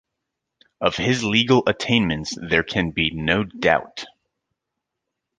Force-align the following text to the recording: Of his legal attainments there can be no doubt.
Of 0.81 0.95
his 0.95 1.23
legal 1.23 1.61
attainments 1.67 2.35
there 2.49 2.63
can 2.63 2.89
be 2.89 3.11
no 3.11 3.43
doubt. 3.43 4.05